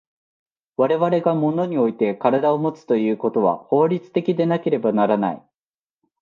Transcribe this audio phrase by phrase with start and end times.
[0.77, 5.43] 我々が物において身体をもつということは法律的でなければならない。